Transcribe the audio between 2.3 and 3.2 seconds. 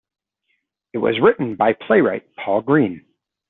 Paul Green.